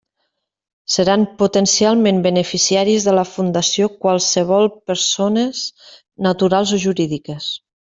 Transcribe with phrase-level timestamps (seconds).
[0.93, 5.63] Seran potencialment beneficiaris de la fundació qualssevol persones
[6.31, 7.55] naturals o jurídiques.